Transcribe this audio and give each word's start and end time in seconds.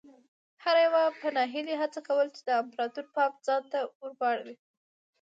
هر 0.63 0.75
یوه 0.85 1.03
په 1.19 1.27
ناهیلۍ 1.35 1.75
هڅه 1.81 1.99
کوله 2.07 2.31
چې 2.35 2.41
د 2.43 2.49
امپراتور 2.61 3.05
پام 3.15 3.31
ځان 3.45 3.63
ته 3.71 3.79
ور 3.99 4.11
واړوي. 4.19 4.55